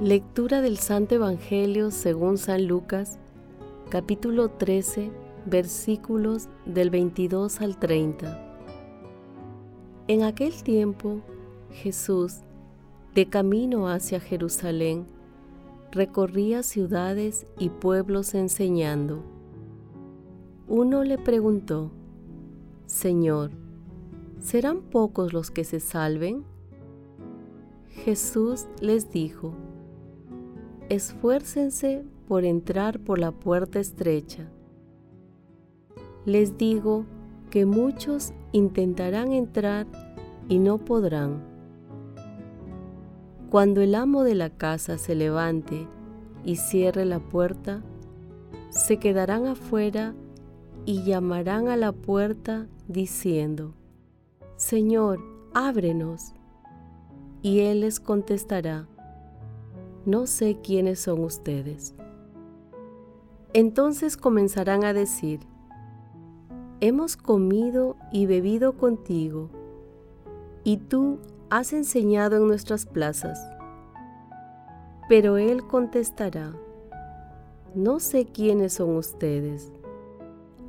[0.00, 3.18] Lectura del Santo Evangelio según San Lucas,
[3.88, 5.10] capítulo 13,
[5.46, 8.58] versículos del 22 al 30.
[10.06, 11.22] En aquel tiempo,
[11.70, 12.40] Jesús,
[13.14, 15.06] de camino hacia Jerusalén,
[15.92, 19.22] recorría ciudades y pueblos enseñando.
[20.68, 21.90] Uno le preguntó,
[22.84, 23.50] Señor,
[24.40, 26.44] ¿serán pocos los que se salven?
[27.88, 29.54] Jesús les dijo,
[30.88, 34.48] esfuércense por entrar por la puerta estrecha.
[36.24, 37.04] Les digo
[37.50, 39.86] que muchos intentarán entrar
[40.48, 41.42] y no podrán.
[43.50, 45.86] Cuando el amo de la casa se levante
[46.44, 47.82] y cierre la puerta,
[48.70, 50.14] se quedarán afuera
[50.84, 53.74] y llamarán a la puerta diciendo,
[54.56, 55.20] Señor,
[55.54, 56.32] ábrenos.
[57.42, 58.88] Y él les contestará,
[60.06, 61.94] no sé quiénes son ustedes.
[63.52, 65.40] Entonces comenzarán a decir,
[66.80, 69.50] hemos comido y bebido contigo,
[70.62, 71.18] y tú
[71.50, 73.44] has enseñado en nuestras plazas.
[75.08, 76.52] Pero él contestará,
[77.74, 79.72] no sé quiénes son ustedes,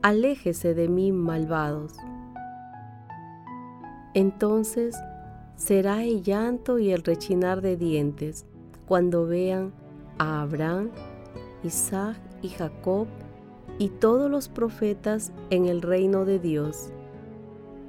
[0.00, 1.92] aléjese de mí, malvados.
[4.14, 4.96] Entonces
[5.56, 8.46] será el llanto y el rechinar de dientes
[8.88, 9.72] cuando vean
[10.18, 10.88] a Abraham,
[11.62, 13.06] Isaac y Jacob
[13.78, 16.90] y todos los profetas en el reino de Dios,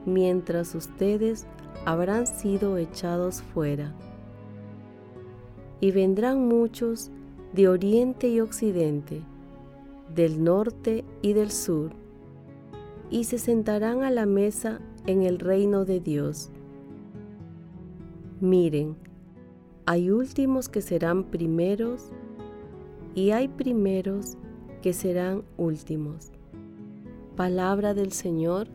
[0.05, 1.47] mientras ustedes
[1.85, 3.95] habrán sido echados fuera.
[5.79, 7.09] Y vendrán muchos
[7.53, 9.21] de oriente y occidente,
[10.13, 11.91] del norte y del sur,
[13.09, 16.51] y se sentarán a la mesa en el reino de Dios.
[18.41, 18.95] Miren,
[19.89, 22.11] hay últimos que serán primeros
[23.16, 24.38] y hay primeros
[24.83, 26.31] que serán últimos.
[27.35, 28.67] Palabra del Señor.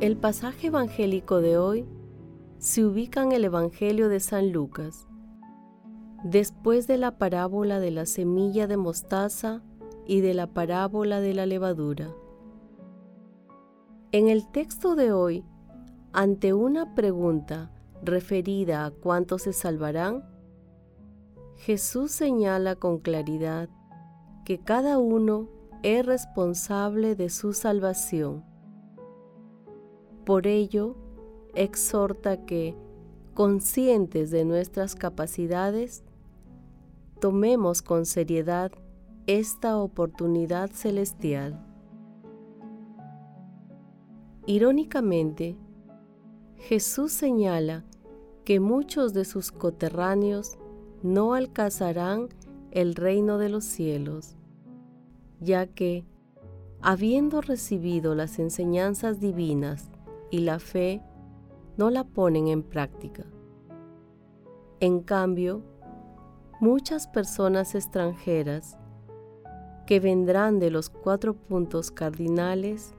[0.00, 1.84] El pasaje evangélico de hoy
[2.56, 5.06] se ubica en el Evangelio de San Lucas,
[6.24, 9.62] después de la parábola de la semilla de mostaza
[10.06, 12.08] y de la parábola de la levadura.
[14.12, 15.44] En el texto de hoy,
[16.12, 17.70] ante una pregunta
[18.02, 20.24] referida a cuántos se salvarán,
[21.56, 23.68] Jesús señala con claridad
[24.44, 25.48] que cada uno
[25.82, 28.44] es responsable de su salvación.
[30.24, 30.96] Por ello,
[31.54, 32.76] exhorta que,
[33.34, 36.04] conscientes de nuestras capacidades,
[37.22, 38.72] tomemos con seriedad
[39.28, 41.64] esta oportunidad celestial.
[44.44, 45.56] Irónicamente,
[46.56, 47.84] Jesús señala
[48.44, 50.58] que muchos de sus coterráneos
[51.04, 52.28] no alcanzarán
[52.72, 54.34] el reino de los cielos,
[55.38, 56.04] ya que,
[56.80, 59.92] habiendo recibido las enseñanzas divinas
[60.32, 61.00] y la fe,
[61.76, 63.24] no la ponen en práctica.
[64.80, 65.62] En cambio,
[66.62, 68.78] muchas personas extranjeras
[69.84, 72.94] que vendrán de los cuatro puntos cardinales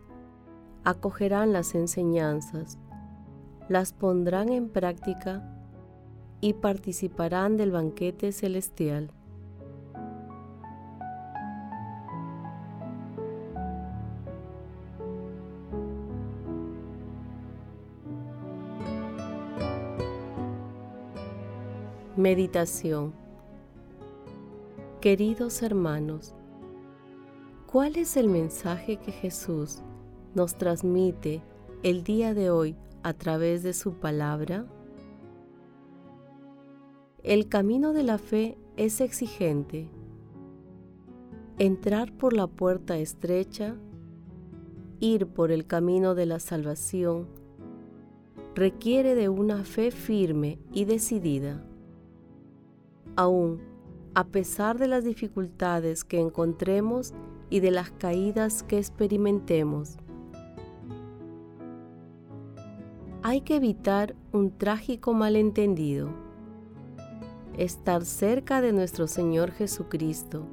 [0.84, 2.78] acogerán las enseñanzas,
[3.70, 5.50] las pondrán en práctica
[6.42, 9.12] y participarán del banquete celestial.
[22.18, 23.23] Meditación
[25.04, 26.34] Queridos hermanos,
[27.70, 29.82] ¿Cuál es el mensaje que Jesús
[30.34, 31.42] nos transmite
[31.84, 34.66] el día de hoy a través de su palabra?
[37.22, 39.90] El camino de la fe es exigente.
[41.60, 43.76] Entrar por la puerta estrecha,
[45.02, 47.28] ir por el camino de la salvación,
[48.56, 51.62] requiere de una fe firme y decidida.
[53.18, 53.73] Aún
[54.16, 57.14] a pesar de las dificultades que encontremos
[57.50, 59.98] y de las caídas que experimentemos,
[63.24, 66.10] hay que evitar un trágico malentendido.
[67.58, 70.46] Estar cerca de nuestro Señor Jesucristo,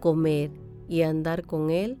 [0.00, 0.50] comer
[0.88, 1.98] y andar con Él,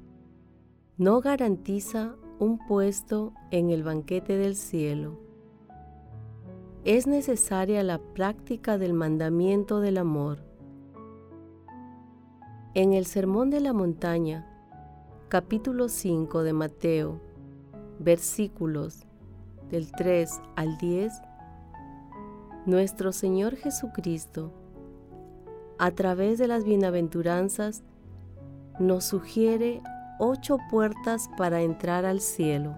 [0.96, 5.23] no garantiza un puesto en el banquete del cielo.
[6.84, 10.44] Es necesaria la práctica del mandamiento del amor.
[12.74, 14.46] En el Sermón de la Montaña,
[15.30, 17.22] capítulo 5 de Mateo,
[17.98, 19.06] versículos
[19.70, 21.10] del 3 al 10,
[22.66, 24.52] nuestro Señor Jesucristo,
[25.78, 27.82] a través de las bienaventuranzas,
[28.78, 29.80] nos sugiere
[30.18, 32.74] ocho puertas para entrar al cielo.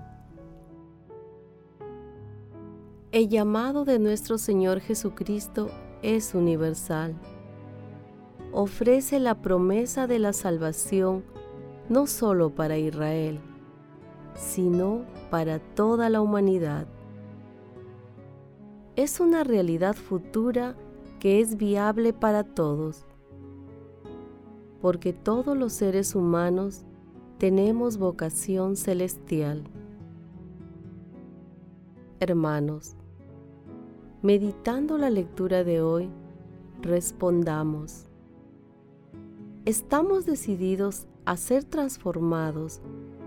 [3.16, 5.70] El llamado de nuestro Señor Jesucristo
[6.02, 7.14] es universal.
[8.52, 11.24] Ofrece la promesa de la salvación
[11.88, 13.40] no solo para Israel,
[14.34, 16.86] sino para toda la humanidad.
[18.96, 20.76] Es una realidad futura
[21.18, 23.06] que es viable para todos,
[24.82, 26.84] porque todos los seres humanos
[27.38, 29.64] tenemos vocación celestial.
[32.20, 32.95] Hermanos,
[34.26, 36.10] meditando la lectura de hoy,
[36.82, 38.06] respondamos.
[39.64, 42.80] ¿Estamos decididos a ser transformados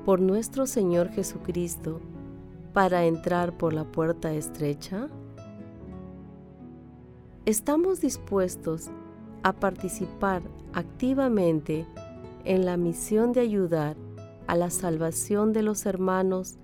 [0.03, 2.01] por nuestro Señor Jesucristo
[2.73, 5.07] para entrar por la puerta estrecha?
[7.45, 8.89] ¿Estamos dispuestos
[9.43, 10.41] a participar
[10.73, 11.87] activamente
[12.43, 13.95] en la misión de ayudar
[14.47, 16.57] a la salvación de los hermanos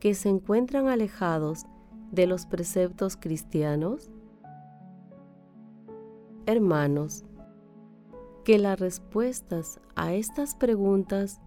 [0.00, 1.66] que se encuentran alejados
[2.10, 4.10] de los preceptos cristianos?
[6.46, 7.24] Hermanos,
[8.44, 11.40] que las respuestas a estas preguntas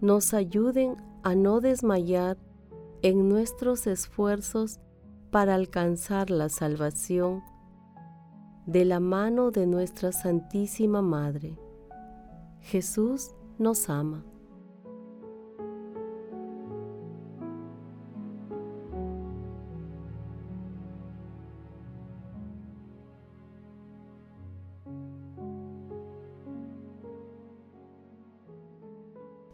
[0.00, 2.36] nos ayuden a no desmayar
[3.02, 4.80] en nuestros esfuerzos
[5.30, 7.42] para alcanzar la salvación
[8.66, 11.58] de la mano de nuestra Santísima Madre.
[12.60, 14.24] Jesús nos ama.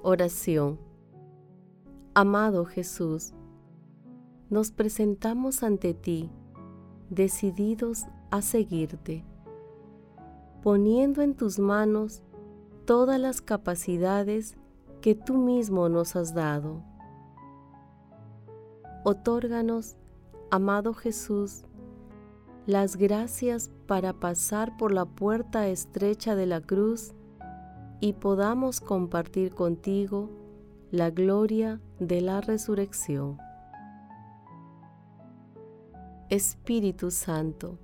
[0.02, 0.78] Oración.
[2.14, 3.34] Amado Jesús,
[4.48, 6.30] nos presentamos ante ti,
[7.10, 9.26] decididos a seguirte,
[10.62, 12.22] poniendo en tus manos
[12.86, 14.56] todas las capacidades
[15.02, 16.82] que tú mismo nos has dado.
[19.04, 19.98] Otórganos,
[20.50, 21.66] amado Jesús,
[22.64, 27.12] las gracias para pasar por la puerta estrecha de la cruz
[28.00, 30.30] y podamos compartir contigo
[30.90, 33.38] la gloria de la resurrección.
[36.30, 37.78] Espíritu Santo,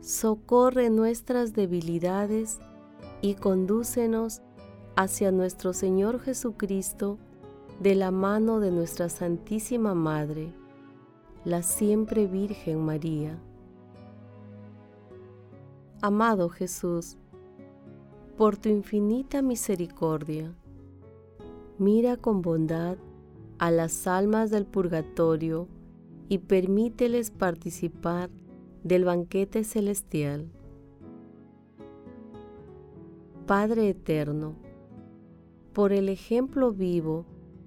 [0.00, 2.58] socorre nuestras debilidades
[3.20, 4.42] y condúcenos
[4.96, 7.18] hacia nuestro Señor Jesucristo
[7.80, 10.52] de la mano de nuestra Santísima Madre,
[11.44, 13.38] la siempre Virgen María.
[16.00, 17.18] Amado Jesús,
[18.36, 20.52] por tu infinita misericordia,
[21.78, 22.96] mira con bondad
[23.58, 25.68] a las almas del purgatorio
[26.28, 28.30] y permíteles participar
[28.82, 30.50] del banquete celestial.
[33.46, 34.56] Padre eterno,
[35.72, 37.26] por el ejemplo vivo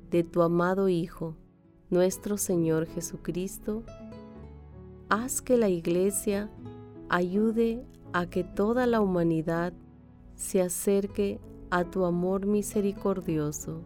[0.09, 1.35] de tu amado Hijo,
[1.89, 3.83] nuestro Señor Jesucristo,
[5.07, 6.49] haz que la Iglesia
[7.07, 9.71] ayude a que toda la humanidad
[10.37, 13.81] se acerque a tu amor misericordioso.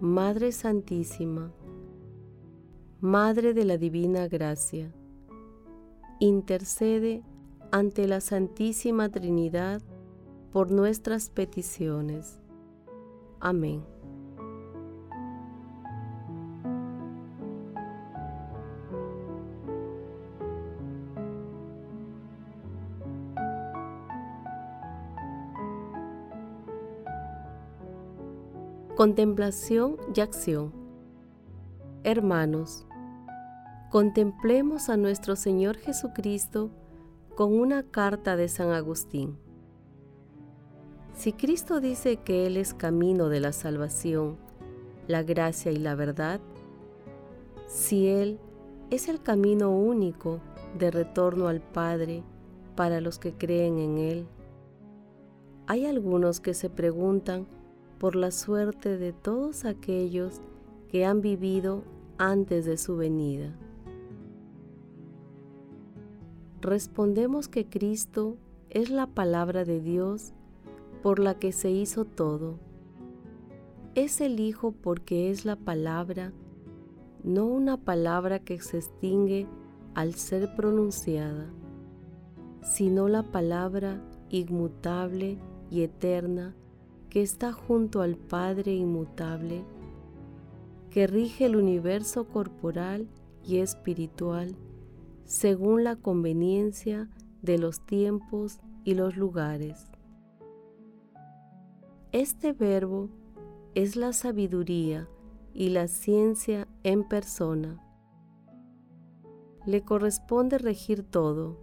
[0.00, 1.50] Madre Santísima,
[3.00, 4.94] Madre de la Divina Gracia,
[6.20, 7.22] intercede
[7.72, 9.82] ante la Santísima Trinidad
[10.52, 12.40] por nuestras peticiones.
[13.40, 13.95] Amén.
[28.96, 30.72] Contemplación y acción.
[32.02, 32.86] Hermanos,
[33.90, 36.70] contemplemos a nuestro Señor Jesucristo
[37.34, 39.36] con una carta de San Agustín.
[41.12, 44.38] Si Cristo dice que Él es camino de la salvación,
[45.08, 46.40] la gracia y la verdad,
[47.66, 48.40] si Él
[48.88, 50.40] es el camino único
[50.78, 52.22] de retorno al Padre
[52.76, 54.26] para los que creen en Él,
[55.66, 57.46] hay algunos que se preguntan
[57.98, 60.40] por la suerte de todos aquellos
[60.88, 61.82] que han vivido
[62.18, 63.54] antes de su venida.
[66.60, 68.36] Respondemos que Cristo
[68.70, 70.32] es la palabra de Dios
[71.02, 72.58] por la que se hizo todo.
[73.94, 76.32] Es el Hijo porque es la palabra,
[77.22, 79.46] no una palabra que se extingue
[79.94, 81.46] al ser pronunciada,
[82.62, 85.38] sino la palabra inmutable
[85.70, 86.54] y eterna
[87.16, 89.64] que está junto al Padre inmutable,
[90.90, 93.08] que rige el universo corporal
[93.42, 94.54] y espiritual
[95.24, 97.08] según la conveniencia
[97.40, 99.86] de los tiempos y los lugares.
[102.12, 103.08] Este verbo
[103.74, 105.08] es la sabiduría
[105.54, 107.82] y la ciencia en persona.
[109.64, 111.56] Le corresponde regir todo,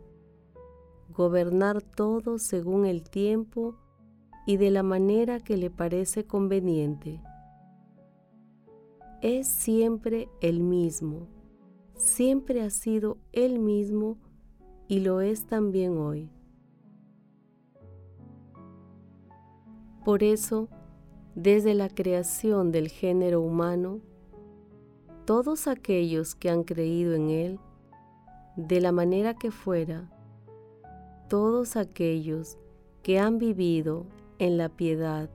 [1.09, 3.75] gobernar todo según el tiempo
[4.45, 7.21] y de la manera que le parece conveniente.
[9.21, 11.27] Es siempre el mismo,
[11.95, 14.17] siempre ha sido el mismo
[14.87, 16.29] y lo es también hoy.
[20.03, 20.67] Por eso,
[21.35, 24.01] desde la creación del género humano,
[25.25, 27.59] todos aquellos que han creído en Él,
[28.57, 30.11] de la manera que fuera,
[31.29, 32.57] todos aquellos
[33.01, 34.05] que han vivido
[34.43, 35.29] en la piedad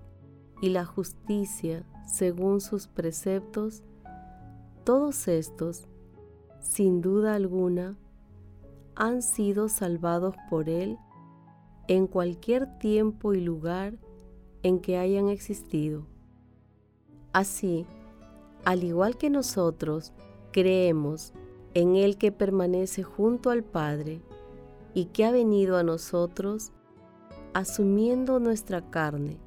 [0.61, 3.83] y la justicia según sus preceptos,
[4.85, 5.89] todos estos,
[6.61, 7.97] sin duda alguna,
[8.95, 10.99] han sido salvados por Él
[11.87, 13.97] en cualquier tiempo y lugar
[14.63, 16.07] en que hayan existido.
[17.33, 17.87] Así,
[18.67, 20.13] al igual que nosotros
[20.53, 21.33] creemos
[21.73, 24.21] en el que permanece junto al Padre
[24.93, 26.73] y que ha venido a nosotros,
[27.55, 29.39] asumiendo nuestra carne.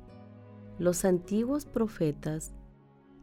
[0.79, 2.53] Los antiguos profetas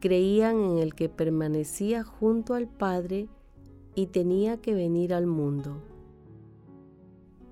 [0.00, 3.28] creían en el que permanecía junto al Padre
[3.94, 5.82] y tenía que venir al mundo.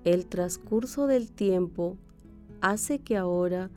[0.03, 1.97] El transcurso del tiempo
[2.61, 3.69] hace que ahora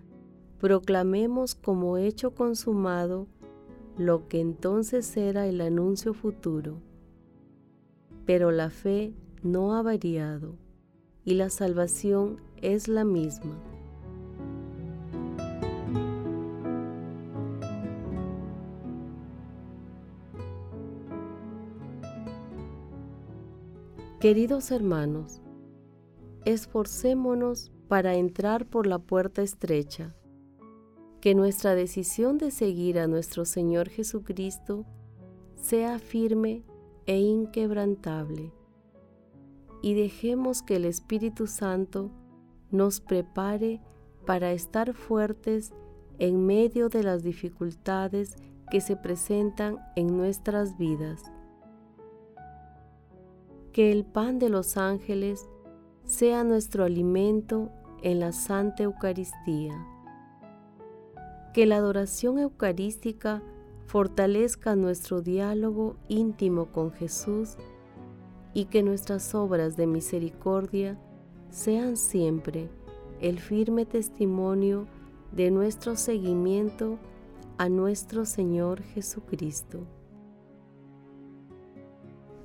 [0.60, 3.26] proclamemos como hecho consumado
[3.96, 6.76] lo que entonces era el anuncio futuro.
[8.24, 10.54] Pero la fe no ha variado
[11.24, 13.58] y la salvación es la misma.
[24.20, 25.40] Queridos hermanos,
[26.44, 30.14] esforcémonos para entrar por la puerta estrecha,
[31.22, 34.84] que nuestra decisión de seguir a nuestro Señor Jesucristo
[35.56, 36.64] sea firme
[37.06, 38.52] e inquebrantable,
[39.80, 42.10] y dejemos que el Espíritu Santo
[42.70, 43.80] nos prepare
[44.26, 45.72] para estar fuertes
[46.18, 48.36] en medio de las dificultades
[48.70, 51.22] que se presentan en nuestras vidas.
[53.72, 55.48] Que el pan de los ángeles
[56.04, 57.70] sea nuestro alimento
[58.02, 59.74] en la Santa Eucaristía.
[61.54, 63.42] Que la adoración eucarística
[63.86, 67.56] fortalezca nuestro diálogo íntimo con Jesús
[68.54, 70.98] y que nuestras obras de misericordia
[71.50, 72.68] sean siempre
[73.20, 74.86] el firme testimonio
[75.32, 76.98] de nuestro seguimiento
[77.58, 79.86] a nuestro Señor Jesucristo.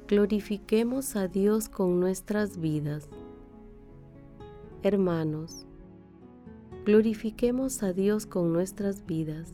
[0.07, 3.09] Glorifiquemos a Dios con nuestras vidas.
[4.83, 5.65] Hermanos,
[6.85, 9.53] glorifiquemos a Dios con nuestras vidas.